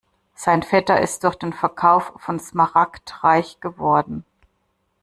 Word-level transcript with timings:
Sein 0.33 0.63
Vetter 0.63 0.99
ist 0.99 1.23
durch 1.23 1.35
den 1.35 1.53
Verkauf 1.53 2.13
von 2.17 2.39
Smaragd 2.39 3.23
reich 3.23 3.59
geworden. 3.59 4.25